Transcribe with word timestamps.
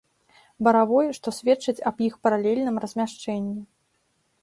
Баравой, 0.67 1.09
што 1.17 1.27
сведчыць 1.41 1.83
аб 1.91 2.03
іх 2.09 2.19
паралельным 2.27 2.83
размяшчэнні. 2.87 3.63